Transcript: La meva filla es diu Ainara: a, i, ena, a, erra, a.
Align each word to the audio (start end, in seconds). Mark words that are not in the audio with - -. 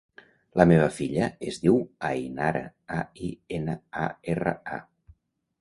La 0.59 0.65
meva 0.71 0.87
filla 0.95 1.27
es 1.51 1.59
diu 1.65 1.77
Ainara: 2.09 2.63
a, 2.97 2.99
i, 3.29 3.29
ena, 3.59 3.77
a, 4.07 4.11
erra, 4.37 4.57
a. 4.81 4.85